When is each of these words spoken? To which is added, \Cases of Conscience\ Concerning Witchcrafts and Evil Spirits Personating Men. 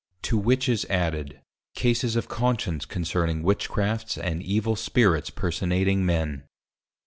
To 0.23 0.35
which 0.35 0.67
is 0.67 0.83
added, 0.85 1.41
\Cases 1.75 2.15
of 2.15 2.27
Conscience\ 2.27 2.87
Concerning 2.87 3.43
Witchcrafts 3.43 4.17
and 4.17 4.41
Evil 4.41 4.75
Spirits 4.75 5.29
Personating 5.29 6.07
Men. 6.07 6.45